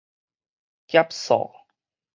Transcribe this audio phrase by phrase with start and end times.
[0.87, 1.53] 劫數